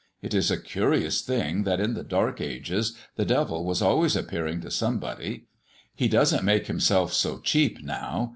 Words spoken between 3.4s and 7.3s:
was always appearing to somebody. He doesn't make himself